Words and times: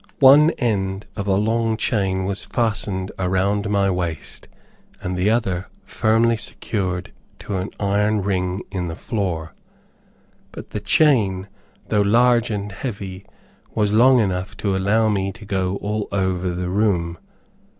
One 0.17 0.49
end 0.57 1.05
of 1.15 1.27
a 1.27 1.35
long 1.35 1.77
chain 1.77 2.25
was 2.25 2.43
fastened 2.45 3.11
around 3.19 3.69
my 3.69 3.91
waist, 3.91 4.47
and 4.99 5.15
the 5.15 5.29
other 5.29 5.67
firmly 5.85 6.37
secured 6.37 7.13
to 7.37 7.57
an 7.57 7.69
iron 7.79 8.23
ring 8.23 8.63
in 8.71 8.87
the 8.87 8.95
floor; 8.95 9.53
but 10.51 10.71
the 10.71 10.79
chain, 10.79 11.47
though 11.89 12.01
large 12.01 12.49
and 12.49 12.71
heavy, 12.71 13.27
was 13.75 13.93
long 13.93 14.17
enough 14.19 14.57
to 14.57 14.75
allow 14.75 15.07
me 15.07 15.31
to 15.33 15.45
go 15.45 15.75
all 15.75 16.07
over 16.11 16.49
the 16.49 16.69
room. 16.69 17.19